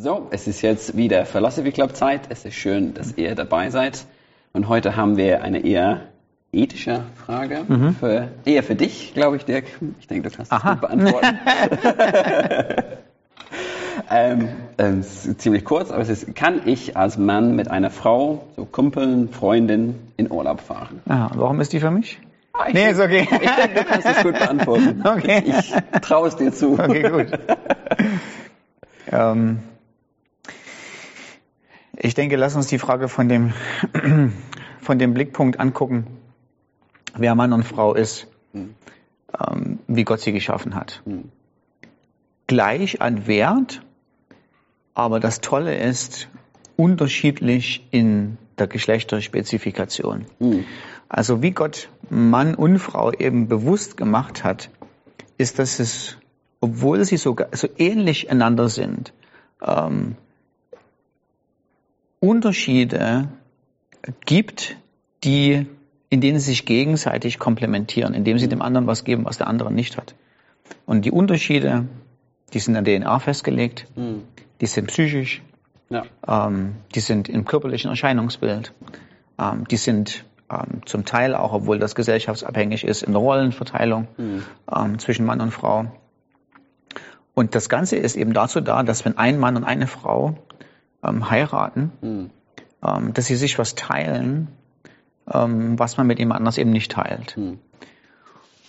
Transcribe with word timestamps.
So, 0.00 0.28
es 0.30 0.46
ist 0.46 0.62
jetzt 0.62 0.96
wieder 0.96 1.26
Philosophy 1.26 1.72
Club 1.72 1.96
Zeit. 1.96 2.20
Es 2.28 2.44
ist 2.44 2.54
schön, 2.54 2.94
dass 2.94 3.16
ihr 3.16 3.34
dabei 3.34 3.70
seid. 3.70 4.04
Und 4.52 4.68
heute 4.68 4.94
haben 4.96 5.16
wir 5.16 5.42
eine 5.42 5.64
eher 5.64 6.02
ethische 6.52 7.02
Frage, 7.16 7.64
Mhm. 7.66 7.96
für, 7.96 8.28
eher 8.44 8.62
für 8.62 8.76
dich, 8.76 9.12
glaube 9.14 9.36
ich, 9.38 9.44
Dirk. 9.44 9.64
Ich 9.98 10.06
denke, 10.06 10.30
du 10.30 10.36
kannst 10.36 10.52
das 10.52 10.60
Aha. 10.62 10.74
gut 10.74 10.82
beantworten. 10.82 11.26
ähm, 14.10 14.48
ähm, 14.78 15.00
es 15.00 15.26
ist 15.26 15.40
ziemlich 15.40 15.64
kurz, 15.64 15.90
aber 15.90 16.00
es 16.00 16.08
ist, 16.08 16.32
kann 16.36 16.60
ich 16.66 16.96
als 16.96 17.18
Mann 17.18 17.56
mit 17.56 17.68
einer 17.68 17.90
Frau, 17.90 18.44
so 18.56 18.64
Kumpeln, 18.66 19.28
Freundin, 19.30 19.96
in 20.16 20.30
Urlaub 20.30 20.60
fahren? 20.60 21.00
Ah, 21.08 21.28
warum 21.34 21.60
ist 21.60 21.72
die 21.72 21.80
für 21.80 21.90
mich? 21.90 22.20
Ah, 22.52 22.66
Nee, 22.68 22.72
denk- 22.72 22.92
ist 22.92 23.00
okay. 23.00 23.28
Ich 23.32 23.50
denke, 23.50 23.74
du 23.80 23.84
kannst 23.84 24.06
es 24.06 24.22
gut 24.22 24.38
beantworten. 24.38 25.02
Okay. 25.04 25.42
Ich 25.44 25.74
traue 26.02 26.28
es 26.28 26.36
dir 26.36 26.52
zu. 26.52 26.74
Okay, 26.78 27.02
gut. 27.10 27.26
ähm, 29.12 29.58
ich 32.00 32.14
denke, 32.14 32.36
lass 32.36 32.54
uns 32.54 32.68
die 32.68 32.78
Frage 32.78 33.08
von 33.08 33.28
dem, 33.28 33.52
von 34.80 34.98
dem 34.98 35.14
Blickpunkt 35.14 35.58
angucken, 35.58 36.06
wer 37.16 37.34
Mann 37.34 37.52
und 37.52 37.64
Frau 37.64 37.94
ist, 37.94 38.28
ähm, 38.54 39.78
wie 39.86 40.04
Gott 40.04 40.20
sie 40.20 40.32
geschaffen 40.32 40.74
hat. 40.74 41.02
Hm. 41.04 41.30
Gleich 42.46 43.02
an 43.02 43.26
Wert, 43.26 43.82
aber 44.94 45.20
das 45.20 45.40
Tolle 45.40 45.76
ist, 45.76 46.28
unterschiedlich 46.76 47.86
in 47.90 48.38
der 48.58 48.68
Geschlechterspezifikation. 48.68 50.26
Hm. 50.38 50.64
Also 51.08 51.42
wie 51.42 51.50
Gott 51.50 51.88
Mann 52.10 52.54
und 52.54 52.78
Frau 52.78 53.12
eben 53.12 53.48
bewusst 53.48 53.96
gemacht 53.96 54.44
hat, 54.44 54.70
ist, 55.36 55.58
dass 55.58 55.78
es, 55.80 56.16
obwohl 56.60 57.04
sie 57.04 57.16
so, 57.16 57.36
so 57.52 57.68
ähnlich 57.76 58.30
einander 58.30 58.68
sind, 58.68 59.12
ähm, 59.62 60.16
Unterschiede 62.20 63.28
gibt, 64.26 64.76
die, 65.24 65.66
in 66.10 66.20
denen 66.20 66.38
sie 66.38 66.50
sich 66.50 66.66
gegenseitig 66.66 67.38
komplementieren, 67.38 68.14
indem 68.14 68.38
sie 68.38 68.48
dem 68.48 68.62
anderen 68.62 68.86
was 68.86 69.04
geben, 69.04 69.24
was 69.24 69.38
der 69.38 69.46
andere 69.46 69.72
nicht 69.72 69.96
hat. 69.96 70.14
Und 70.86 71.04
die 71.04 71.10
Unterschiede, 71.10 71.86
die 72.52 72.58
sind 72.58 72.76
an 72.76 72.84
der 72.84 72.98
DNA 73.00 73.18
festgelegt, 73.18 73.86
Hm. 73.94 74.22
die 74.60 74.66
sind 74.66 74.88
psychisch, 74.88 75.42
Ja. 75.90 76.04
ähm, 76.26 76.74
die 76.94 77.00
sind 77.00 77.28
im 77.28 77.44
körperlichen 77.44 77.90
Erscheinungsbild. 77.90 78.72
Ähm, 79.38 79.66
die 79.68 79.76
sind 79.76 80.24
ähm, 80.50 80.82
zum 80.86 81.04
Teil 81.04 81.34
auch, 81.34 81.52
obwohl 81.52 81.78
das 81.78 81.94
gesellschaftsabhängig 81.94 82.84
ist, 82.84 83.02
in 83.02 83.12
der 83.12 83.20
Rollenverteilung 83.20 84.08
ähm, 84.18 84.98
zwischen 84.98 85.24
Mann 85.26 85.40
und 85.40 85.50
Frau. 85.52 85.86
Und 87.34 87.54
das 87.54 87.68
Ganze 87.68 87.96
ist 87.96 88.16
eben 88.16 88.32
dazu 88.32 88.60
da, 88.60 88.82
dass 88.82 89.04
wenn 89.04 89.16
ein 89.16 89.38
Mann 89.38 89.56
und 89.56 89.64
eine 89.64 89.86
Frau 89.86 90.36
ähm, 91.02 91.30
heiraten, 91.30 91.92
Hm. 92.00 92.30
ähm, 92.82 93.14
dass 93.14 93.26
sie 93.26 93.36
sich 93.36 93.58
was 93.58 93.74
teilen, 93.74 94.48
ähm, 95.32 95.78
was 95.78 95.96
man 95.96 96.06
mit 96.06 96.18
jemand 96.18 96.38
anders 96.40 96.58
eben 96.58 96.70
nicht 96.70 96.92
teilt. 96.92 97.36
Hm. 97.36 97.58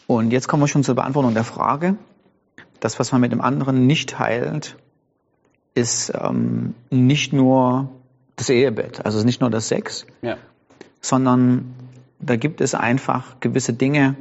Und 0.07 0.31
jetzt 0.31 0.47
kommen 0.47 0.63
wir 0.63 0.67
schon 0.67 0.83
zur 0.83 0.95
Beantwortung 0.95 1.33
der 1.33 1.43
Frage. 1.43 1.95
Das, 2.79 2.99
was 2.99 3.11
man 3.11 3.21
mit 3.21 3.31
dem 3.31 3.41
anderen 3.41 3.85
nicht 3.85 4.09
teilt, 4.11 4.77
ist 5.75 6.11
ähm, 6.15 6.73
nicht 6.89 7.33
nur 7.33 7.89
das 8.35 8.49
Ehebett, 8.49 9.05
also 9.05 9.23
nicht 9.23 9.41
nur 9.41 9.49
das 9.49 9.67
Sex, 9.67 10.05
Ja. 10.21 10.37
sondern 11.01 11.73
da 12.19 12.35
gibt 12.37 12.61
es 12.61 12.73
einfach 12.73 13.39
gewisse 13.39 13.73
Dinge, 13.73 14.15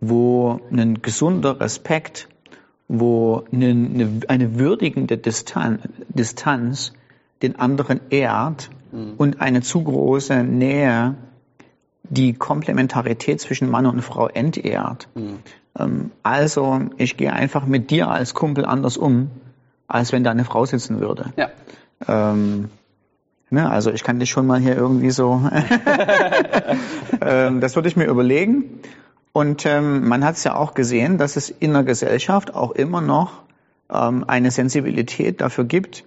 wo 0.00 0.60
ein 0.72 1.00
gesunder 1.02 1.60
Respekt, 1.60 2.28
wo 2.88 3.44
eine, 3.52 3.68
eine, 3.70 4.20
eine 4.28 4.58
würdigende 4.58 5.16
Distan 5.16 5.80
Distanz 6.08 6.92
den 7.42 7.58
anderen 7.58 8.00
ehrt 8.10 8.70
und 9.18 9.40
eine 9.40 9.62
zu 9.62 9.82
große 9.82 10.42
Nähe 10.42 11.14
die 12.02 12.34
Komplementarität 12.34 13.40
zwischen 13.40 13.70
Mann 13.70 13.86
und 13.86 14.02
Frau 14.02 14.26
entehrt. 14.26 15.08
Ähm, 15.78 16.10
also 16.22 16.80
ich 16.96 17.16
gehe 17.16 17.32
einfach 17.32 17.66
mit 17.66 17.90
dir 17.90 18.08
als 18.08 18.34
Kumpel 18.34 18.64
anders 18.64 18.96
um, 18.96 19.30
als 19.86 20.12
wenn 20.12 20.24
da 20.24 20.30
eine 20.30 20.44
Frau 20.44 20.64
sitzen 20.66 21.00
würde. 21.00 21.32
Ja. 21.36 21.50
Ähm, 22.08 22.70
ne, 23.50 23.70
also 23.70 23.92
ich 23.92 24.02
kann 24.02 24.18
dich 24.18 24.30
schon 24.30 24.46
mal 24.46 24.58
hier 24.58 24.76
irgendwie 24.76 25.10
so. 25.10 25.40
ähm, 27.20 27.60
das 27.60 27.76
würde 27.76 27.88
ich 27.88 27.96
mir 27.96 28.06
überlegen. 28.06 28.80
Und 29.32 29.64
ähm, 29.64 30.08
man 30.08 30.24
hat 30.24 30.34
es 30.34 30.44
ja 30.44 30.56
auch 30.56 30.74
gesehen, 30.74 31.16
dass 31.16 31.36
es 31.36 31.50
in 31.50 31.72
der 31.72 31.84
Gesellschaft 31.84 32.52
auch 32.52 32.72
immer 32.72 33.00
noch 33.00 33.42
ähm, 33.88 34.24
eine 34.26 34.50
Sensibilität 34.50 35.40
dafür 35.40 35.64
gibt, 35.64 36.04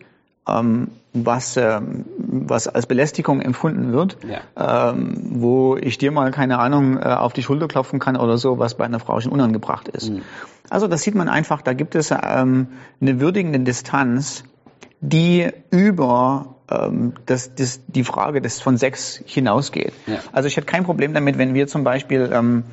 ähm, 0.48 0.90
was, 1.14 1.58
ähm, 1.58 2.06
was 2.18 2.68
als 2.68 2.88
Belästigung 2.88 3.40
empfunden 3.42 3.94
wird, 3.94 4.18
Ja. 4.28 4.90
ähm, 4.92 5.16
wo 5.30 5.78
ich 5.78 5.98
dir 5.98 6.12
mal, 6.12 6.32
keine 6.32 6.60
Ahnung, 6.60 6.98
äh, 6.98 7.04
auf 7.04 7.34
die 7.34 7.44
Schulter 7.44 7.68
klopfen 7.68 8.00
kann 8.00 8.16
oder 8.18 8.38
so, 8.38 8.58
was 8.60 8.76
bei 8.76 8.86
einer 8.86 9.00
Frau 9.00 9.20
schon 9.22 9.32
unangebracht 9.32 9.88
ist. 9.88 10.12
Also 10.70 10.88
das 10.88 11.04
sieht 11.04 11.16
man 11.16 11.30
einfach, 11.30 11.62
da 11.62 11.74
gibt 11.74 11.94
es 11.96 12.12
ähm, 12.12 12.68
eine 13.00 13.20
würdigende 13.20 13.60
Distanz, 13.60 14.44
die 15.02 15.50
über 15.70 16.56
ähm, 16.72 17.14
das, 17.26 17.54
das, 17.56 17.82
die 17.88 18.04
Frage 18.04 18.42
des 18.42 18.60
von 18.62 18.78
Sex 18.78 19.22
hinausgeht. 19.26 19.94
Ja. 20.08 20.20
Also 20.32 20.48
ich 20.48 20.58
hätte 20.58 20.66
kein 20.66 20.84
Problem 20.84 21.14
damit, 21.14 21.38
wenn 21.38 21.54
wir 21.54 21.68
zum 21.68 21.84
Beispiel 21.84 22.30
ähm, 22.34 22.64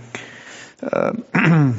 äh, 0.80 1.12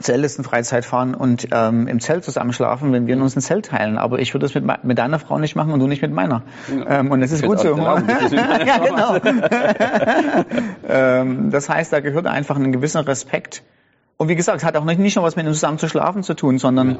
Zeltlistenfreizeit 0.00 0.84
fahren 0.84 1.14
und 1.14 1.48
ähm, 1.52 1.86
im 1.86 2.00
Zelt 2.00 2.24
zusammenschlafen, 2.24 2.92
wenn 2.92 3.06
wir 3.06 3.16
uns 3.18 3.36
ein 3.36 3.40
Zelt 3.40 3.66
teilen. 3.66 3.98
Aber 3.98 4.18
ich 4.18 4.32
würde 4.34 4.46
das 4.46 4.54
mit, 4.54 4.84
mit 4.84 4.98
deiner 4.98 5.18
Frau 5.18 5.38
nicht 5.38 5.56
machen 5.56 5.72
und 5.72 5.80
du 5.80 5.86
nicht 5.86 6.02
mit 6.02 6.12
meiner. 6.12 6.42
Ähm, 6.88 7.10
und 7.10 7.20
das 7.20 7.32
ist 7.32 7.42
gut 7.44 7.60
so. 7.60 7.76
ja, 7.76 8.78
genau. 8.78 9.16
ähm, 10.88 11.50
das 11.50 11.68
heißt, 11.68 11.92
da 11.92 12.00
gehört 12.00 12.26
einfach 12.26 12.56
ein 12.56 12.72
gewisser 12.72 13.06
Respekt. 13.06 13.62
Und 14.16 14.28
wie 14.28 14.36
gesagt, 14.36 14.58
es 14.58 14.64
hat 14.64 14.76
auch 14.76 14.84
nicht, 14.84 14.98
nicht 14.98 15.16
nur 15.16 15.24
was 15.24 15.36
mit 15.36 15.46
dem 15.46 15.52
zusammen 15.54 15.78
zu 15.78 15.88
schlafen 15.88 16.22
zu 16.22 16.34
tun, 16.34 16.58
sondern 16.58 16.98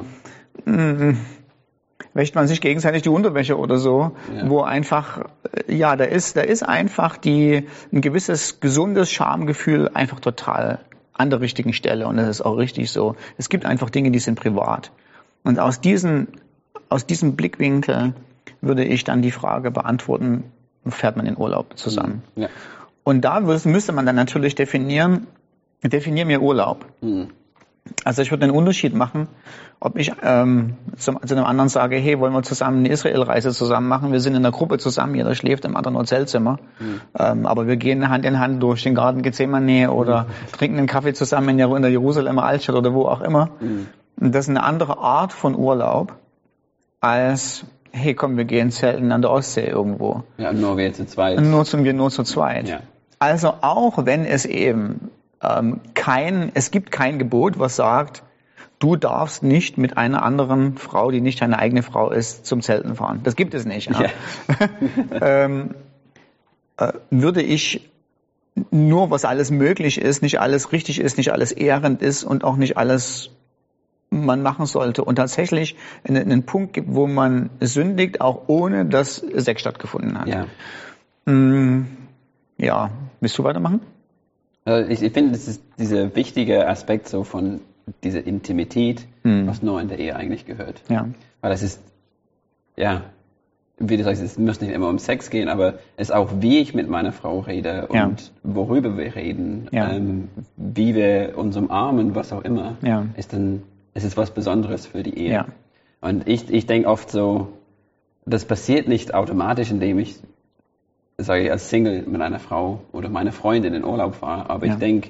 mh, 0.65 1.15
wäscht 2.13 2.35
man 2.35 2.47
sich 2.47 2.61
gegenseitig 2.61 3.03
die 3.03 3.09
Unterwäsche 3.09 3.57
oder 3.57 3.77
so, 3.77 4.11
Ja. 4.35 4.49
wo 4.49 4.61
einfach, 4.61 5.25
äh, 5.67 5.75
ja, 5.75 5.95
da 5.95 6.03
ist, 6.03 6.35
da 6.35 6.41
ist 6.41 6.63
einfach 6.63 7.17
die, 7.17 7.67
ein 7.93 8.01
gewisses 8.01 8.59
gesundes 8.59 9.11
Schamgefühl 9.11 9.89
einfach 9.93 10.19
total 10.19 10.79
an 11.21 11.29
der 11.29 11.41
richtigen 11.41 11.73
Stelle 11.73 12.07
und 12.07 12.17
das 12.17 12.27
ist 12.27 12.41
auch 12.41 12.57
richtig 12.57 12.91
so. 12.91 13.15
Es 13.37 13.49
gibt 13.49 13.65
einfach 13.65 13.89
Dinge, 13.89 14.11
die 14.11 14.19
sind 14.19 14.39
privat. 14.39 14.91
Und 15.43 15.59
aus 15.59 15.79
diesen, 15.81 16.27
aus 16.89 17.05
diesem 17.05 17.35
Blickwinkel 17.35 18.13
würde 18.61 18.83
ich 18.83 19.03
dann 19.03 19.21
die 19.21 19.31
Frage 19.31 19.71
beantworten, 19.71 20.43
fährt 20.85 21.17
man 21.17 21.25
in 21.25 21.37
Urlaub 21.37 21.77
zusammen? 21.77 22.23
Ja. 22.35 22.49
Und 23.03 23.21
da 23.21 23.39
müsste 23.39 23.91
man 23.91 24.05
dann 24.05 24.15
natürlich 24.15 24.55
definieren, 24.55 25.27
definier 25.83 26.25
mir 26.25 26.41
Urlaub. 26.41 26.85
Hm. 27.01 27.29
Also 28.03 28.21
ich 28.21 28.31
würde 28.31 28.43
einen 28.43 28.53
Unterschied 28.53 28.93
machen, 28.93 29.27
ob 29.79 29.97
ich 29.97 30.11
ähm, 30.21 30.75
zum, 30.97 31.19
zu 31.25 31.35
einem 31.35 31.45
anderen 31.45 31.69
sage, 31.69 31.95
hey, 31.95 32.19
wollen 32.19 32.33
wir 32.33 32.43
zusammen 32.43 32.79
eine 32.79 32.89
Israel-Reise 32.89 33.51
zusammen 33.51 33.87
machen? 33.87 34.11
Wir 34.11 34.19
sind 34.19 34.33
in 34.33 34.45
einer 34.45 34.51
Gruppe 34.51 34.77
zusammen, 34.77 35.15
jeder 35.15 35.33
schläft 35.33 35.65
im 35.65 35.75
anderen 35.75 35.97
Hotelzimmer. 35.97 36.59
Ähm, 37.17 37.45
aber 37.45 37.67
wir 37.67 37.77
gehen 37.77 38.07
Hand 38.09 38.25
in 38.25 38.39
Hand 38.39 38.61
durch 38.61 38.83
den 38.83 38.93
Garten 38.93 39.23
Gethsemane 39.23 39.91
oder 39.91 40.27
trinken 40.51 40.77
einen 40.77 40.87
Kaffee 40.87 41.13
zusammen 41.13 41.49
in 41.49 41.57
der, 41.57 41.75
in 41.75 41.81
der 41.81 41.91
Jerusalemer 41.91 42.43
Altstadt 42.43 42.75
oder 42.75 42.93
wo 42.93 43.05
auch 43.05 43.21
immer. 43.21 43.49
Und 44.19 44.35
das 44.35 44.45
ist 44.45 44.49
eine 44.49 44.63
andere 44.63 44.99
Art 44.99 45.33
von 45.33 45.55
Urlaub 45.55 46.13
als, 46.99 47.65
hey, 47.91 48.13
komm, 48.13 48.37
wir 48.37 48.45
gehen 48.45 48.69
zelten 48.69 49.11
an 49.11 49.23
der 49.23 49.31
Ostsee 49.31 49.65
irgendwo. 49.65 50.23
ja, 50.37 50.53
nur 50.53 50.77
wir 50.77 50.93
zu 50.93 51.07
zweit. 51.07 51.41
Nur 51.41 51.65
zum 51.65 51.83
wir 51.83 51.93
nur 51.93 52.11
zu 52.11 52.23
zweit. 52.23 52.69
Ja. 52.69 52.81
Also 53.17 53.55
auch 53.61 54.05
wenn 54.05 54.25
es 54.25 54.45
eben 54.45 55.09
ähm, 55.41 55.81
kein, 55.93 56.51
es 56.53 56.71
gibt 56.71 56.91
kein 56.91 57.19
Gebot, 57.19 57.59
was 57.59 57.75
sagt, 57.75 58.23
du 58.79 58.95
darfst 58.95 59.43
nicht 59.43 59.77
mit 59.77 59.97
einer 59.97 60.23
anderen 60.23 60.77
Frau, 60.77 61.11
die 61.11 61.21
nicht 61.21 61.41
deine 61.41 61.59
eigene 61.59 61.83
Frau 61.83 62.09
ist, 62.11 62.45
zum 62.45 62.61
Zelten 62.61 62.95
fahren. 62.95 63.21
Das 63.23 63.35
gibt 63.35 63.53
es 63.53 63.65
nicht. 63.65 63.91
Ja. 63.91 64.09
ähm, 65.21 65.75
äh, 66.77 66.93
würde 67.09 67.41
ich 67.41 67.89
nur, 68.71 69.11
was 69.11 69.23
alles 69.23 69.51
möglich 69.51 69.99
ist, 69.99 70.21
nicht 70.21 70.39
alles 70.39 70.71
richtig 70.71 70.99
ist, 70.99 71.17
nicht 71.17 71.31
alles 71.31 71.51
ehrend 71.51 72.01
ist 72.01 72.23
und 72.23 72.43
auch 72.43 72.57
nicht 72.57 72.77
alles 72.77 73.29
man 74.09 74.41
machen 74.41 74.65
sollte 74.65 75.05
und 75.05 75.15
tatsächlich 75.15 75.77
einen, 76.03 76.43
Punkt 76.43 76.73
gibt, 76.73 76.93
wo 76.93 77.07
man 77.07 77.49
sündigt, 77.61 78.19
auch 78.19 78.43
ohne 78.47 78.85
dass 78.85 79.15
Sex 79.15 79.61
stattgefunden 79.61 80.19
hat. 80.19 80.27
Ja. 80.27 80.47
Mm, 81.31 81.87
ja, 82.57 82.91
willst 83.21 83.37
du 83.37 83.45
weitermachen? 83.45 83.79
Also 84.65 84.89
ich, 84.91 85.01
ich 85.01 85.11
finde, 85.13 85.31
das 85.31 85.47
ist 85.47 85.61
dieser 85.79 86.15
wichtige 86.15 86.67
Aspekt 86.67 87.07
so 87.07 87.23
von 87.23 87.61
dieser 88.03 88.25
Intimität, 88.25 89.05
was 89.23 89.61
nur 89.63 89.81
in 89.81 89.87
der 89.87 89.99
Ehe 89.99 90.15
eigentlich 90.15 90.45
gehört. 90.45 90.81
Ja. 90.89 91.07
Weil 91.41 91.51
das 91.51 91.63
ist, 91.63 91.81
ja, 92.77 93.01
wie 93.79 93.97
du 93.97 94.03
sagst, 94.03 94.21
es 94.21 94.37
muss 94.37 94.61
nicht 94.61 94.71
immer 94.71 94.87
um 94.89 94.99
Sex 94.99 95.29
gehen, 95.31 95.49
aber 95.49 95.75
es 95.97 96.09
ist 96.09 96.11
auch, 96.11 96.29
wie 96.39 96.59
ich 96.59 96.75
mit 96.75 96.87
meiner 96.87 97.11
Frau 97.11 97.39
rede 97.39 97.87
und 97.87 97.97
Ja. 97.97 98.15
worüber 98.43 98.95
wir 98.97 99.15
reden, 99.15 99.67
Ja. 99.71 99.91
ähm, 99.91 100.29
wie 100.57 100.93
wir 100.93 101.33
uns 101.35 101.57
umarmen, 101.57 102.13
was 102.13 102.31
auch 102.31 102.43
immer, 102.43 102.77
Ja. 102.83 103.05
ist 103.17 103.33
dann, 103.33 103.63
es 103.95 104.03
ist 104.03 104.17
was 104.17 104.31
Besonderes 104.31 104.85
für 104.85 105.01
die 105.01 105.17
Ehe. 105.17 105.45
Und 106.01 106.27
ich, 106.27 106.51
ich 106.51 106.67
denke 106.67 106.87
oft 106.87 107.09
so, 107.09 107.47
das 108.25 108.45
passiert 108.45 108.87
nicht 108.87 109.13
automatisch, 109.15 109.71
indem 109.71 109.97
ich, 109.97 110.19
sage 111.23 111.43
ich, 111.45 111.51
als 111.51 111.69
Single 111.69 112.03
mit 112.07 112.21
einer 112.21 112.39
Frau 112.39 112.81
oder 112.91 113.09
meiner 113.09 113.31
Freundin 113.31 113.73
in 113.73 113.83
Urlaub 113.85 114.15
fahre. 114.15 114.49
Aber 114.49 114.65
Ja. 114.65 114.73
ich 114.73 114.79
denke, 114.79 115.09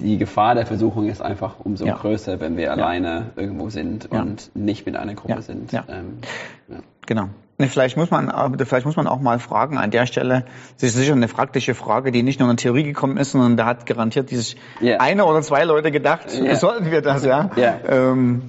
die 0.00 0.18
Gefahr 0.18 0.54
der 0.54 0.66
Versuchung 0.66 1.08
ist 1.08 1.22
einfach 1.22 1.60
umso 1.60 1.86
Ja. 1.86 1.94
größer, 1.96 2.40
wenn 2.40 2.56
wir 2.56 2.72
alleine 2.72 3.30
irgendwo 3.36 3.68
sind 3.70 4.08
Ja. 4.12 4.22
und 4.22 4.50
nicht 4.54 4.86
mit 4.86 4.96
einer 4.96 5.14
Gruppe 5.14 5.34
Ja. 5.34 5.42
sind. 5.42 5.70
Ja. 5.72 5.84
Ähm, 5.88 6.18
ja. 6.68 6.78
Genau. 7.06 7.28
Vielleicht 7.60 7.96
muss 7.96 8.10
man, 8.10 8.28
aber 8.28 8.64
vielleicht 8.66 8.86
muss 8.86 8.94
man 8.94 9.08
auch 9.08 9.20
mal 9.20 9.40
fragen 9.40 9.78
an 9.78 9.90
der 9.90 10.06
Stelle. 10.06 10.44
Das 10.74 10.90
ist 10.90 10.94
sicher 10.94 11.12
eine 11.14 11.26
praktische 11.26 11.74
Frage, 11.74 12.12
die 12.12 12.22
nicht 12.22 12.38
nur 12.38 12.48
in 12.48 12.56
der 12.56 12.62
Theorie 12.62 12.84
gekommen 12.84 13.16
ist, 13.16 13.32
sondern 13.32 13.56
da 13.56 13.66
hat 13.66 13.84
garantiert 13.86 14.30
dieses 14.30 14.54
Ja. 14.80 14.98
eine 15.00 15.24
oder 15.24 15.42
zwei 15.42 15.64
Leute 15.64 15.90
gedacht, 15.90 16.32
Ja. 16.32 16.54
sollten 16.56 16.90
wir 16.92 17.02
das, 17.02 17.24
ja? 17.24 17.50
Ja. 17.56 17.76
Ähm, 17.88 18.42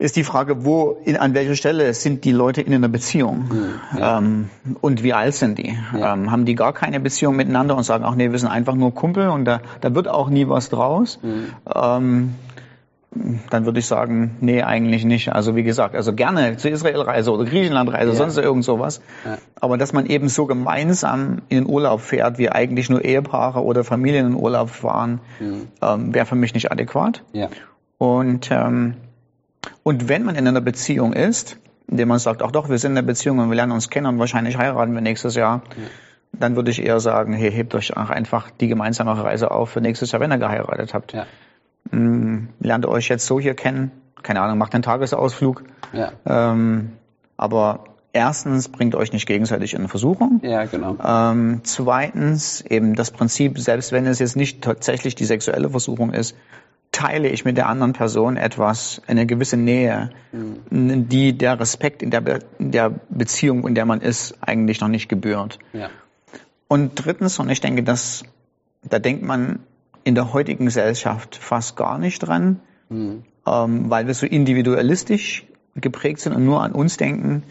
ist 0.00 0.14
die 0.14 0.22
Frage, 0.22 0.64
wo, 0.64 0.96
in, 1.04 1.16
an 1.16 1.34
welcher 1.34 1.56
Stelle 1.56 1.92
sind 1.92 2.24
die 2.24 2.30
Leute 2.30 2.60
in 2.62 2.72
einer 2.72 2.88
Beziehung? 2.88 3.50
Ja. 3.98 4.18
Ähm, 4.18 4.48
und 4.80 5.02
wie 5.02 5.12
alt 5.12 5.34
sind 5.34 5.58
die? 5.58 5.76
Ja. 5.98 6.14
Ähm, 6.14 6.30
haben 6.30 6.44
die 6.44 6.54
gar 6.54 6.72
keine 6.72 7.00
Beziehung 7.00 7.34
miteinander 7.34 7.76
und 7.76 7.82
sagen, 7.82 8.04
ach 8.06 8.14
nee, 8.14 8.30
wir 8.30 8.38
sind 8.38 8.48
einfach 8.48 8.74
nur 8.74 8.94
Kumpel 8.94 9.28
und 9.28 9.44
da, 9.44 9.60
da 9.80 9.94
wird 9.94 10.06
auch 10.06 10.30
nie 10.30 10.48
was 10.48 10.68
draus? 10.68 11.18
Ähm, 11.74 12.34
dann 13.50 13.64
würde 13.64 13.80
ich 13.80 13.86
sagen, 13.86 14.36
nee, 14.40 14.62
eigentlich 14.62 15.04
nicht. 15.04 15.32
Also 15.32 15.56
wie 15.56 15.64
gesagt, 15.64 15.96
also 15.96 16.12
gerne 16.12 16.56
zur 16.58 16.70
Israelreise 16.70 17.32
oder 17.32 17.44
Griechenlandreise, 17.44 18.10
Ja. 18.12 18.16
sonst 18.16 18.36
irgend 18.36 18.64
sowas. 18.64 19.00
Ja. 19.24 19.38
Aber 19.60 19.78
dass 19.78 19.92
man 19.92 20.06
eben 20.06 20.28
so 20.28 20.46
gemeinsam 20.46 21.38
in 21.48 21.64
den 21.64 21.66
Urlaub 21.66 22.02
fährt, 22.02 22.38
wie 22.38 22.50
eigentlich 22.50 22.88
nur 22.88 23.04
Ehepaare 23.04 23.64
oder 23.64 23.82
Familien 23.82 24.26
in 24.26 24.32
den 24.34 24.40
Urlaub 24.40 24.70
fahren, 24.70 25.18
ähm, 25.40 26.14
wäre 26.14 26.26
für 26.26 26.36
mich 26.36 26.54
nicht 26.54 26.70
adäquat. 26.70 27.24
Ja. 27.32 27.48
Und, 27.96 28.50
ähm, 28.52 28.94
und 29.82 30.08
wenn 30.08 30.24
man 30.24 30.36
in 30.36 30.46
einer 30.46 30.60
Beziehung 30.60 31.12
ist, 31.12 31.58
indem 31.86 32.08
man 32.08 32.18
sagt, 32.18 32.42
ach 32.42 32.50
doch, 32.52 32.68
wir 32.68 32.78
sind 32.78 32.92
in 32.92 32.98
einer 32.98 33.06
Beziehung 33.06 33.38
und 33.38 33.48
wir 33.50 33.56
lernen 33.56 33.72
uns 33.72 33.90
kennen 33.90 34.06
und 34.06 34.18
wahrscheinlich 34.18 34.56
heiraten 34.58 34.92
wir 34.94 35.00
nächstes 35.00 35.34
Jahr, 35.34 35.62
dann 36.32 36.56
würde 36.56 36.70
ich 36.70 36.82
eher 36.84 37.00
sagen, 37.00 37.32
hey, 37.32 37.50
hebt 37.50 37.74
euch 37.74 37.96
auch 37.96 38.10
einfach 38.10 38.50
die 38.50 38.68
gemeinsame 38.68 39.22
Reise 39.22 39.50
auf 39.50 39.70
für 39.70 39.80
nächstes 39.80 40.12
Jahr, 40.12 40.20
wenn 40.20 40.30
ihr 40.30 40.38
geheiratet 40.38 40.92
habt. 40.94 41.12
Ja. 41.12 41.26
Lernt 41.90 42.84
ihr 42.84 42.88
euch 42.90 43.08
jetzt 43.08 43.26
so 43.26 43.40
hier 43.40 43.54
kennen, 43.54 43.90
keine 44.22 44.42
Ahnung, 44.42 44.58
macht 44.58 44.74
einen 44.74 44.82
Tagesausflug, 44.82 45.64
Ja. 45.92 46.12
ähm, 46.26 46.92
aber 47.38 47.84
erstens 48.12 48.68
bringt 48.68 48.94
euch 48.94 49.12
nicht 49.12 49.26
gegenseitig 49.26 49.72
in 49.74 49.88
Versuchung. 49.88 50.40
ja, 50.42 50.64
genau. 50.66 50.96
Ähm, 51.02 51.60
zweitens 51.64 52.60
eben 52.62 52.94
das 52.94 53.10
Prinzip, 53.10 53.58
selbst 53.58 53.92
wenn 53.92 54.06
es 54.06 54.18
jetzt 54.18 54.36
nicht 54.36 54.60
tatsächlich 54.62 55.14
die 55.14 55.24
sexuelle 55.24 55.70
Versuchung 55.70 56.12
ist, 56.12 56.36
teile 56.92 57.28
ich 57.28 57.44
mit 57.44 57.56
der 57.56 57.68
anderen 57.68 57.92
Person 57.92 58.36
etwas, 58.36 59.02
eine 59.06 59.26
gewisse 59.26 59.56
Nähe, 59.56 60.10
die 60.70 61.36
der 61.36 61.60
Respekt 61.60 62.02
in 62.02 62.10
der, 62.10 62.20
Be 62.20 62.38
in 62.58 62.72
der 62.72 62.90
Beziehung, 63.08 63.66
in 63.66 63.74
der 63.74 63.84
man 63.84 64.00
ist, 64.00 64.36
eigentlich 64.40 64.80
noch 64.80 64.88
nicht 64.88 65.08
gebührt. 65.08 65.58
Ja. 65.72 65.90
Und 66.66 66.92
drittens, 66.94 67.38
und 67.38 67.50
ich 67.50 67.60
denke, 67.60 67.82
dass, 67.82 68.24
da 68.82 68.98
denkt 68.98 69.22
man 69.22 69.60
in 70.04 70.14
der 70.14 70.32
heutigen 70.32 70.64
Gesellschaft 70.66 71.36
fast 71.36 71.76
gar 71.76 71.98
nicht 71.98 72.20
dran, 72.20 72.60
ähm, 72.90 73.90
weil 73.90 74.06
wir 74.06 74.14
so 74.14 74.26
individualistisch 74.26 75.46
geprägt 75.74 76.20
sind 76.20 76.34
und 76.34 76.44
nur 76.44 76.62
an 76.62 76.72
uns 76.72 76.96
denken. 76.96 77.42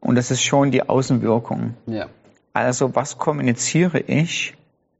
Und 0.00 0.14
das 0.14 0.30
ist 0.30 0.42
schon 0.42 0.70
die 0.70 0.88
Außenwirkung. 0.88 1.74
Ja. 1.86 2.06
Also 2.52 2.94
was 2.94 3.18
kommuniziere 3.18 4.00
ich, 4.00 4.54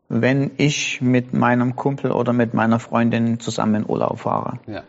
wenn 0.08 0.50
ich 0.56 1.00
mit 1.00 1.32
meinem 1.32 1.76
Kumpel 1.76 2.12
oder 2.12 2.32
mit 2.32 2.54
meiner 2.54 2.78
Freundin 2.78 3.40
zusammen 3.40 3.82
in 3.82 3.88
Urlaub 3.88 4.20
fahre? 4.20 4.58
Ja. 4.66 4.82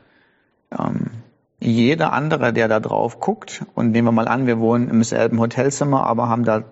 Ähm, 0.77 1.12
jeder 1.60 2.12
andere, 2.12 2.51
der 2.51 2.68
da 2.68 2.80
drauf 2.80 3.19
guckt, 3.19 3.65
und 3.74 3.92
nehmen 3.92 4.07
wir 4.07 4.12
mal 4.12 4.27
an, 4.27 4.48
wir 4.48 4.60
wohnen 4.60 4.89
im 4.89 5.04
selben 5.04 5.39
Hotelzimmer, 5.39 6.06
aber 6.06 6.27
haben 6.27 6.44
da 6.44 6.63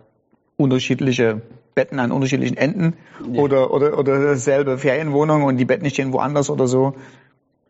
unterschiedliche 0.58 1.42
Betten 1.74 2.00
an 2.00 2.12
unterschiedlichen 2.12 2.58
Enden 2.58 2.96
oder, 3.34 3.72
oder, 3.72 3.98
oder 3.98 4.36
selbe 4.36 4.78
Ferienwohnung 4.78 5.44
und 5.44 5.58
die 5.58 5.66
Betten 5.66 5.90
stehen 5.90 6.12
woanders 6.12 6.50
oder 6.50 6.68
so. 6.68 6.96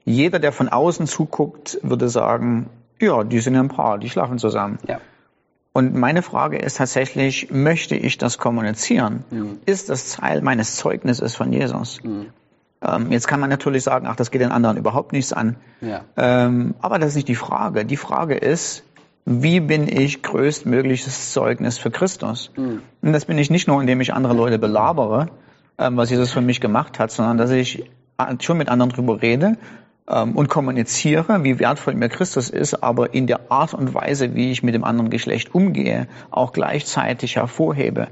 Jeder, 0.03 0.39
der 0.39 0.51
von 0.51 0.69
außen 0.69 1.05
zuguckt, 1.05 1.79
würde 1.83 2.09
sagen, 2.09 2.69
ja, 2.99 3.23
die 3.23 3.39
sind 3.39 3.55
ein 3.55 3.67
Paar, 3.67 3.99
die 3.99 4.09
schlafen 4.09 4.39
zusammen. 4.39 4.79
Ja. 4.87 4.99
Und 5.73 5.95
meine 5.95 6.21
Frage 6.21 6.57
ist 6.57 6.77
tatsächlich, 6.77 7.49
möchte 7.49 7.95
ich 7.95 8.17
das 8.17 8.37
kommunizieren? 8.37 9.23
Ist 9.65 9.89
das 9.89 10.11
Teil 10.11 10.41
meines 10.41 10.75
Zeugnisses 10.75 11.35
von 11.35 11.53
Jesus? 11.53 11.99
Ähm, 12.83 13.11
jetzt 13.11 13.27
kann 13.27 13.39
man 13.39 13.49
natürlich 13.49 13.83
sagen, 13.83 14.05
ach, 14.07 14.15
das 14.15 14.31
geht 14.31 14.41
den 14.41 14.51
anderen 14.51 14.77
überhaupt 14.77 15.13
nichts 15.13 15.33
an. 15.33 15.55
Ja. 15.81 16.01
Ähm, 16.17 16.73
aber 16.81 16.99
das 16.99 17.09
ist 17.09 17.15
nicht 17.15 17.27
die 17.27 17.35
Frage. 17.35 17.85
Die 17.85 17.97
Frage 17.97 18.35
ist, 18.35 18.83
wie 19.25 19.59
bin 19.59 19.87
ich 19.87 20.23
größtmögliches 20.23 21.31
Zeugnis 21.31 21.77
für 21.77 21.91
Christus? 21.91 22.51
Und 23.01 23.13
das 23.13 23.25
bin 23.25 23.37
ich 23.37 23.49
nicht 23.49 23.67
nur, 23.67 23.79
indem 23.79 24.01
ich 24.01 24.13
andere 24.13 24.33
Leute 24.33 24.57
belabere, 24.57 25.27
ähm, 25.77 25.95
was 25.95 26.09
Jesus 26.09 26.31
für 26.31 26.41
mich 26.41 26.59
gemacht 26.59 26.99
hat, 26.99 27.11
sondern 27.11 27.37
dass 27.37 27.51
ich 27.51 27.85
schon 28.39 28.57
mit 28.57 28.69
anderen 28.69 28.91
drüber 28.91 29.21
rede 29.21 29.57
und 30.11 30.49
kommuniziere, 30.49 31.43
wie 31.43 31.59
wertvoll 31.59 31.93
mir 31.95 32.09
Christus 32.09 32.49
ist, 32.49 32.83
aber 32.83 33.13
in 33.13 33.27
der 33.27 33.51
Art 33.51 33.73
und 33.73 33.93
Weise, 33.93 34.35
wie 34.35 34.51
ich 34.51 34.63
mit 34.63 34.73
dem 34.75 34.83
anderen 34.83 35.09
Geschlecht 35.09 35.55
umgehe, 35.55 36.07
auch 36.29 36.51
gleichzeitig 36.53 37.35
hervorhebe, 37.37 38.07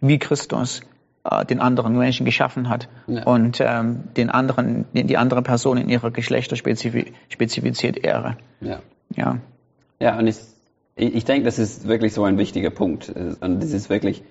wie 0.00 0.18
Christus 0.18 0.80
äh, 1.24 1.44
den 1.44 1.60
anderen 1.60 1.96
Menschen 1.96 2.26
geschaffen 2.26 2.68
hat 2.68 2.88
Ja. 3.06 3.24
und 3.24 3.60
ähm, 3.60 4.04
den 4.16 4.30
anderen, 4.30 4.84
die 4.92 5.16
andere 5.16 5.42
Person 5.42 5.76
in 5.78 5.88
ihrer 5.88 6.10
Geschlechterspezifizität 6.10 7.96
ehre. 8.04 8.36
Ja. 8.60 8.80
Ja, 9.14 9.38
Ja, 10.00 10.18
und 10.18 10.26
ich, 10.26 10.36
ich, 10.96 11.14
ich 11.14 11.24
denke, 11.24 11.44
das 11.44 11.58
ist 11.58 11.86
wirklich 11.86 12.12
so 12.14 12.24
ein 12.24 12.36
wichtiger 12.38 12.70
Punkt. 12.70 13.08
Und 13.10 13.62
das 13.62 13.72
ist 13.72 13.88
wirklich, 13.90 14.22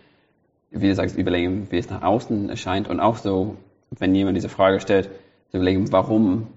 wie 0.72 0.88
du 0.88 0.96
sagst, 0.96 1.18
überlegen, 1.18 1.68
wie 1.70 1.78
es 1.78 1.90
nach 1.90 2.02
außen 2.02 2.50
erscheint. 2.50 2.90
Und 2.90 3.00
auch 3.00 3.18
so, 3.18 3.56
wenn 3.92 4.14
jemand 4.14 4.36
diese 4.36 4.50
Frage 4.50 4.80
stellt, 4.82 5.10
zu 5.52 5.58
überlegen, 5.58 5.92
warum 5.92 6.48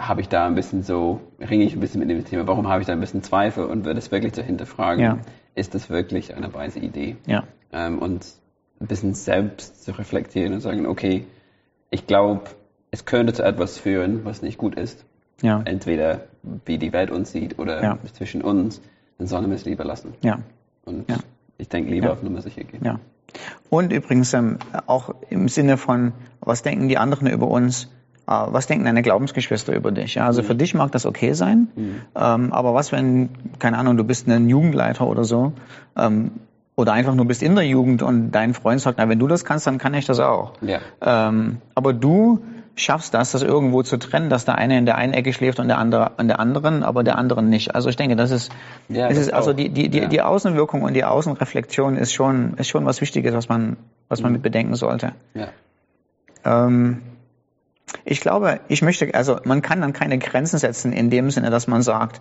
habe 0.00 0.20
ich 0.22 0.28
da 0.28 0.46
ein 0.46 0.54
bisschen 0.54 0.82
so, 0.82 1.20
ringe 1.38 1.64
ich 1.64 1.74
ein 1.74 1.80
bisschen 1.80 2.00
mit 2.00 2.08
dem 2.10 2.24
Thema, 2.24 2.46
warum 2.46 2.66
habe 2.68 2.80
ich 2.80 2.86
da 2.86 2.92
ein 2.94 3.00
bisschen 3.00 3.22
Zweifel 3.22 3.64
und 3.66 3.84
wird 3.84 3.98
es 3.98 4.10
wirklich 4.10 4.32
zu 4.32 4.42
hinterfragen, 4.42 5.04
Ja. 5.04 5.18
ist 5.54 5.74
das 5.74 5.90
wirklich 5.90 6.34
eine 6.34 6.52
weise 6.54 6.78
Idee? 6.80 7.16
ja, 7.26 7.44
ähm, 7.72 7.98
und 7.98 8.26
ein 8.80 8.86
bisschen 8.86 9.12
selbst 9.14 9.84
zu 9.84 9.92
reflektieren 9.92 10.54
und 10.54 10.60
sagen, 10.60 10.86
okay, 10.86 11.26
ich 11.90 12.06
glaube, 12.06 12.44
es 12.90 13.04
könnte 13.04 13.34
zu 13.34 13.42
etwas 13.44 13.78
führen, 13.78 14.24
was 14.24 14.40
nicht 14.42 14.56
gut 14.58 14.74
ist. 14.74 15.04
ja, 15.42 15.60
Entweder 15.64 16.22
wie 16.64 16.78
die 16.78 16.92
Welt 16.92 17.10
uns 17.10 17.30
sieht 17.32 17.58
oder 17.58 17.82
Ja. 17.82 17.98
zwischen 18.14 18.40
uns, 18.42 18.80
dann 19.18 19.26
sollen 19.26 19.48
wir 19.50 19.56
es 19.56 19.64
lieber 19.66 19.84
lassen. 19.84 20.14
ja. 20.22 20.38
Und 20.86 21.08
Ja. 21.10 21.18
ich 21.58 21.68
denke, 21.68 21.90
lieber 21.90 22.10
auf 22.12 22.22
Nummer 22.22 22.40
sicher 22.40 22.64
gehen. 22.64 22.82
Ja. 22.84 22.98
Und 23.68 23.92
übrigens 23.92 24.32
ähm, 24.34 24.58
auch 24.86 25.14
im 25.28 25.46
Sinne 25.48 25.76
von, 25.76 26.12
was 26.40 26.62
denken 26.62 26.88
die 26.88 26.96
anderen 26.98 27.26
über 27.28 27.46
uns? 27.48 27.88
Äh, 28.30 28.46
was 28.52 28.66
denken 28.68 28.84
deine 28.84 29.02
Glaubensgeschwister 29.02 29.74
über 29.74 29.90
dich? 29.90 30.14
Ja, 30.14 30.26
also 30.26 30.42
für 30.42 30.54
dich 30.54 30.72
mag 30.74 30.92
das 30.92 31.04
okay 31.04 31.32
sein, 31.32 31.68
ähm, 31.76 32.52
aber 32.52 32.74
was, 32.74 32.92
wenn, 32.92 33.30
keine 33.58 33.76
Ahnung, 33.76 33.96
du 33.96 34.04
bist 34.04 34.28
ein 34.28 34.48
Jugendleiter 34.48 35.06
oder 35.06 35.24
so, 35.24 35.52
ähm, 35.98 36.30
oder 36.76 36.92
einfach 36.92 37.14
nur 37.14 37.26
bist 37.26 37.42
in 37.42 37.56
der 37.56 37.66
Jugend 37.66 38.02
und 38.02 38.30
dein 38.30 38.54
Freund 38.54 38.80
sagt, 38.80 38.96
na, 38.98 39.08
wenn 39.08 39.18
du 39.18 39.26
das 39.26 39.44
kannst, 39.44 39.66
dann 39.66 39.76
kann 39.78 39.92
ich 39.94 40.06
das 40.06 40.20
auch. 40.20 40.52
Ja. 40.62 40.78
Ähm, 41.02 41.58
aber 41.74 41.92
du 41.92 42.40
schaffst 42.76 43.12
das, 43.12 43.32
das 43.32 43.42
irgendwo 43.42 43.82
zu 43.82 43.98
trennen, 43.98 44.30
dass 44.30 44.46
der 44.46 44.54
eine 44.54 44.78
in 44.78 44.86
der 44.86 44.96
einen 44.96 45.12
Ecke 45.12 45.34
schläft 45.34 45.58
und 45.60 45.68
der 45.68 45.76
andere 45.76 46.18
an 46.18 46.28
der 46.28 46.40
anderen, 46.40 46.82
aber 46.82 47.02
der 47.02 47.18
anderen 47.18 47.50
nicht. 47.50 47.74
Also 47.74 47.90
ich 47.90 47.96
denke, 47.96 48.16
das 48.16 48.30
ist, 48.30 48.50
Ja, 48.88 49.08
das 49.08 49.18
ist 49.18 49.34
also 49.34 49.52
die, 49.52 49.68
die, 49.68 49.90
die, 49.90 49.98
Ja. 49.98 50.06
die 50.06 50.22
Außenwirkung 50.22 50.82
und 50.82 50.94
die 50.94 51.04
Außenreflexion 51.04 51.96
ist 51.96 52.14
schon, 52.14 52.54
ist 52.54 52.68
schon 52.68 52.86
was 52.86 53.02
Wichtiges, 53.02 53.34
was 53.34 53.48
man, 53.50 53.76
was 54.08 54.20
Mhm. 54.20 54.22
man 54.24 54.32
mit 54.34 54.42
bedenken 54.42 54.76
sollte. 54.76 55.12
Ja. 55.34 55.48
Ähm, 56.44 57.02
ich 58.04 58.20
glaube, 58.20 58.60
ich 58.68 58.82
möchte, 58.82 59.14
also 59.14 59.38
man 59.44 59.62
kann 59.62 59.80
dann 59.80 59.92
keine 59.92 60.18
Grenzen 60.18 60.58
setzen 60.58 60.92
in 60.92 61.10
dem 61.10 61.30
Sinne, 61.30 61.50
dass 61.50 61.66
man 61.66 61.82
sagt, 61.82 62.20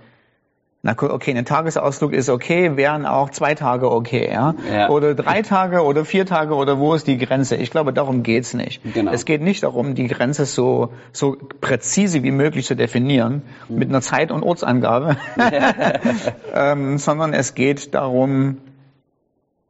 na 0.82 0.96
cool, 1.02 1.12
okay, 1.12 1.38
ein 1.38 1.44
Tagesausflug 1.44 2.14
ist 2.14 2.30
okay, 2.30 2.78
wären 2.78 3.06
auch 3.06 3.30
zwei 3.32 3.54
Tage 3.54 3.92
okay, 3.92 4.30
ja? 4.32 4.56
Ja. 4.72 4.90
Oder 4.90 5.14
drei 5.14 5.42
Tage 5.42 5.84
oder 5.84 6.06
vier 6.06 6.26
Tage 6.26 6.56
oder 6.56 6.80
wo 6.80 6.94
ist 6.94 7.06
die 7.06 7.18
Grenze? 7.18 7.58
Ich 7.58 7.70
glaube, 7.70 7.92
darum 7.92 8.24
geht's 8.24 8.54
nicht. 8.54 8.82
Genau. 8.94 9.12
Es 9.12 9.26
geht 9.26 9.42
nicht 9.42 9.64
darum, 9.64 9.94
die 9.94 10.08
Grenze 10.08 10.46
so, 10.46 10.94
so 11.12 11.36
präzise 11.60 12.24
wie 12.24 12.32
möglich 12.32 12.66
zu 12.66 12.78
definieren, 12.78 13.42
mit 13.68 13.90
einer 13.90 14.00
Zeit- 14.00 14.32
und 14.32 14.44
Ortsangabe, 14.44 15.18
ähm, 16.54 16.98
sondern 16.98 17.34
es 17.34 17.56
geht 17.56 17.94
darum, 17.94 18.60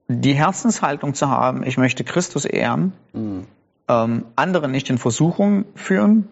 die 0.08 0.34
Herzenshaltung 0.34 1.16
zu 1.16 1.30
haben, 1.30 1.64
ich 1.64 1.78
möchte 1.78 2.04
Christus 2.04 2.46
ehren, 2.46 2.94
ähm, 3.90 4.26
andere 4.36 4.70
nicht 4.70 4.90
in 4.90 4.98
Versuchung 4.98 5.66
führen. 5.76 6.30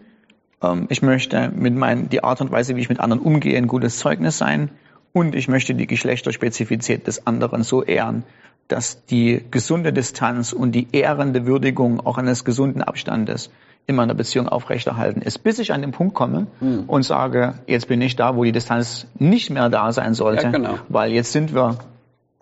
Ähm, 0.62 0.86
ich 0.88 1.02
möchte 1.02 1.50
mit 1.54 1.74
meinen, 1.74 2.08
die 2.08 2.24
Art 2.24 2.40
und 2.40 2.50
Weise, 2.50 2.76
wie 2.76 2.80
ich 2.80 2.88
mit 2.88 3.00
anderen 3.00 3.20
umgehe, 3.22 3.58
ein 3.58 3.66
gutes 3.66 3.98
Zeugnis 3.98 4.38
sein. 4.38 4.70
Und 5.12 5.34
ich 5.34 5.48
möchte 5.48 5.74
die 5.74 5.86
Geschlechterspezifität 5.86 7.06
des 7.06 7.26
anderen 7.26 7.62
so 7.64 7.82
ehren, 7.82 8.22
dass 8.68 9.04
die 9.06 9.44
gesunde 9.50 9.92
Distanz 9.92 10.52
und 10.52 10.72
die 10.72 10.88
ehrende 10.92 11.46
Würdigung 11.46 12.00
auch 12.04 12.18
eines 12.18 12.44
gesunden 12.44 12.82
Abstandes 12.82 13.50
in 13.86 13.96
der 13.96 14.12
Beziehung 14.14 14.48
aufrechterhalten 14.48 15.22
ist, 15.22 15.38
bis 15.38 15.58
ich 15.58 15.72
an 15.72 15.80
den 15.80 15.92
Punkt 15.92 16.14
komme 16.14 16.46
Hm. 16.60 16.84
und 16.86 17.04
sage, 17.04 17.54
jetzt 17.66 17.88
bin 17.88 18.02
ich 18.02 18.16
da, 18.16 18.36
wo 18.36 18.44
die 18.44 18.52
Distanz 18.52 19.06
nicht 19.18 19.48
mehr 19.48 19.70
da 19.70 19.92
sein 19.92 20.12
sollte, 20.12 20.44
Ja, 20.44 20.50
genau. 20.50 20.74
weil 20.90 21.10
jetzt 21.12 21.32
sind 21.32 21.54
wir 21.54 21.78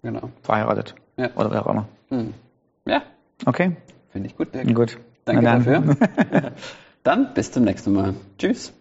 Genau. 0.03 0.31
verheiratet 0.43 0.97
Ja. 1.17 1.31
oder 1.37 1.53
wer 1.53 1.65
auch 1.65 1.71
immer. 1.71 1.87
Hm. 2.11 2.35
Ja, 2.85 3.03
Okay, 3.45 3.77
finde 4.17 4.31
ich 4.31 4.37
gut. 4.37 4.55
Dirk. 4.55 4.75
gut. 4.75 4.99
Danke 5.27 5.43
Na 5.43 5.59
dann. 5.59 5.87
dafür. 5.87 6.53
Dann 7.03 7.35
bis 7.35 7.53
zum 7.53 7.65
nächsten 7.65 7.93
Mal. 7.93 8.15
Tschüss. 8.39 8.73